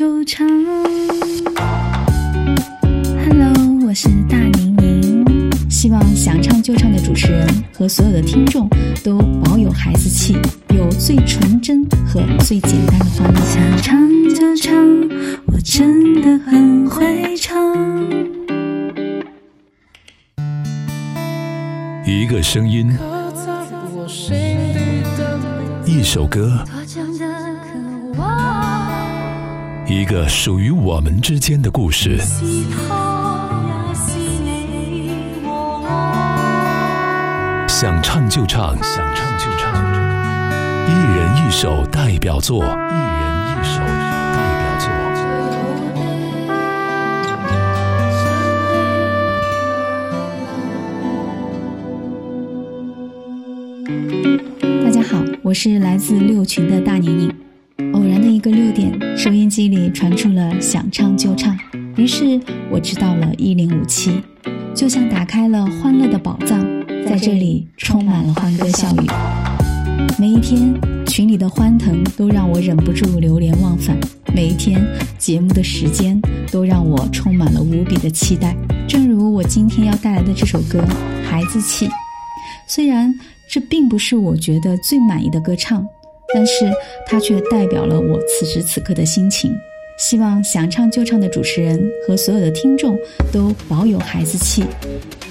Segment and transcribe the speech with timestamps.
[0.00, 0.48] 就唱。
[3.18, 3.52] Hello，
[3.86, 5.50] 我是大宁宁。
[5.68, 7.46] 希望想唱就唱的主持人
[7.76, 8.66] 和所有的听众
[9.04, 10.38] 都保有孩子气，
[10.70, 13.40] 有最纯真和最简单的欢乐。
[13.42, 14.74] 想唱就唱，
[15.48, 17.60] 我真的很会唱。
[22.06, 22.90] 一个声音，
[25.84, 26.64] 一首歌，
[29.90, 32.16] 一个属于我们之间的故事。
[37.66, 39.74] 想唱就唱，想唱就唱，
[40.86, 42.70] 一人一首代表作，一人
[43.50, 44.86] 一首代表作。
[54.84, 57.34] 大家好，我是来自六群的大宁宁。
[57.94, 61.56] 偶然个六点，收音机里传出了“想唱就唱”，
[61.96, 62.40] 于是
[62.70, 64.20] 我知道了一零五七，
[64.74, 66.58] 就像打开了欢乐的宝藏，
[67.06, 69.06] 在这里充满了欢歌笑语。
[70.18, 70.74] 每一天，
[71.06, 73.94] 群里的欢腾都让我忍不住流连忘返；
[74.34, 74.82] 每一天，
[75.18, 76.18] 节目的时间
[76.50, 78.56] 都让我充满了无比的期待。
[78.88, 80.80] 正如我今天要带来的这首歌
[81.28, 81.86] 《孩子气》，
[82.66, 83.12] 虽然
[83.50, 85.86] 这并不是我觉得最满意的歌唱。
[86.34, 86.70] 但是
[87.06, 89.52] 它却代表了我此时此刻的心情。
[89.98, 92.98] 希望想唱就唱的主持人和所有的听众
[93.30, 94.64] 都保有孩子气，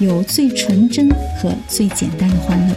[0.00, 1.08] 有最纯真
[1.40, 2.74] 和最简单的欢乐。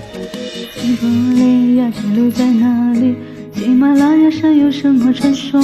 [0.75, 3.15] 西伯利亚之路在哪里？
[3.55, 5.59] 喜马拉雅山有什么传说？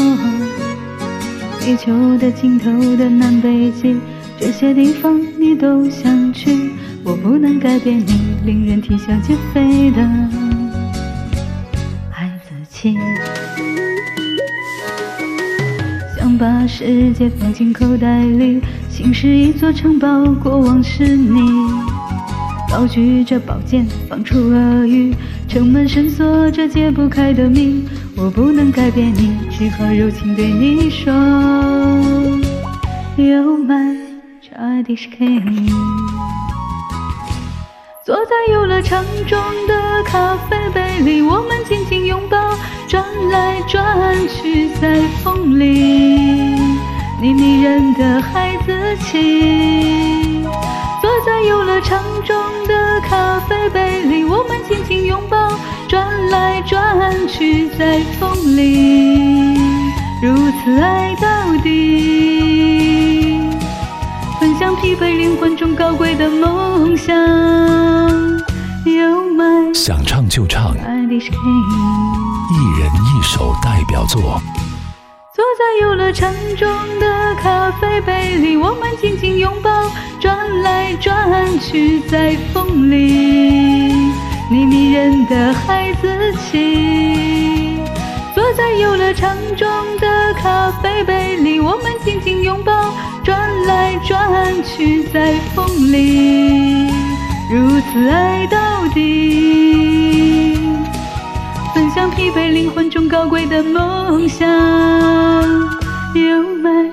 [1.60, 3.96] 地球的尽头的南北极，
[4.40, 6.72] 这些地方你都想去。
[7.04, 10.55] 我不能改变你令人啼笑皆非的。
[16.18, 21.40] 想把世界放进口袋里，心是一座城堡，过往是你。
[22.70, 25.16] 高举着宝剑，放出恶语，
[25.48, 27.86] 城门深锁着解不开的谜。
[28.18, 31.14] 我不能改变你，只好柔情对你说
[33.16, 33.98] ：You my
[34.42, 35.72] childish king。
[38.06, 42.56] 坐在游乐场中的咖啡杯里，我们紧紧拥抱，
[42.88, 45.66] 转来转去在风里，
[47.20, 50.44] 你迷人的孩子气。
[51.02, 55.58] 坐在游乐场中的咖啡杯里，我们紧紧拥抱，
[55.88, 59.58] 转来转去在风里，
[60.22, 62.25] 如此爱到底。
[64.82, 67.16] 灵魂中高贵的梦想。
[69.74, 70.90] 想唱就唱，一人一
[73.22, 74.42] 首代表作。
[75.34, 76.70] 坐在游乐场中
[77.00, 84.12] 的咖啡杯里，我们紧紧拥抱，转来转去在风里，
[84.50, 87.55] 你迷人的孩子气。
[88.56, 89.68] 在游乐场中
[90.00, 92.94] 的咖啡杯里，我们紧紧拥抱，
[93.24, 96.88] 转来转去在风里，
[97.52, 100.58] 如此爱到底。
[101.74, 104.48] 分享疲惫灵魂中高贵的梦想。
[106.14, 106.92] You my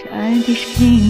[0.00, 1.03] childish king。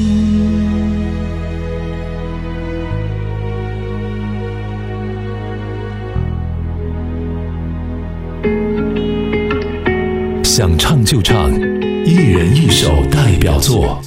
[10.57, 11.51] 想唱就唱，
[12.07, 14.01] 一人一首代表作。